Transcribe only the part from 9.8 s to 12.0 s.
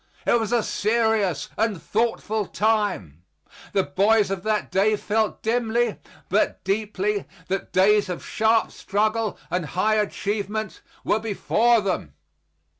achievement were before